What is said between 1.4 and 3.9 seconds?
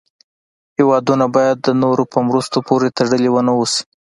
د نورو په مرستو پورې تړلې و نه اوسي.